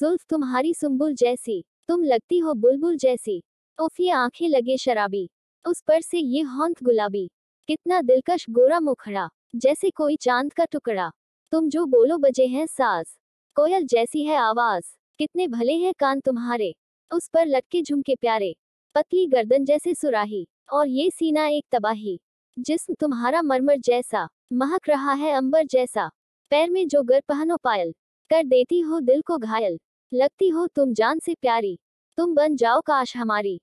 [0.00, 3.42] जुल्फ तुम्हारी सुम्बुल जैसी, तुम लगती हो बुलबुल जैसी।
[3.78, 5.30] उफ, ये आँखें लगे शराबी।
[5.66, 7.30] उस पर से ये हौंत गुलाबी।
[7.68, 11.10] कितना दिलकश गोरा मुखड़ा, जैसे कोई चाँद का टुकड़ा।
[11.52, 13.06] तुम जो बोलो बजे हैं साज।
[13.56, 14.84] कोयल जैसी है आवाज़।
[15.18, 16.74] कितने भले हैं कान तुम्हारे।
[17.10, 18.54] उस पर लटके झुमके प्यारे।
[18.94, 22.20] पतली गर्दन जैसे सुराही। और ये सीना एक तबाही।
[22.58, 26.10] जिस्म तुम्हारा मरमर जैसा। महक रहा है अंबर जैसा।
[26.50, 27.92] पैर में जो गर पहनो पायल।
[28.32, 29.78] कर देती हो दिल को घायल।
[30.12, 31.78] लगती हो तुम जान से प्यारी।
[32.18, 33.60] तुम बन जाओ काश हमारी।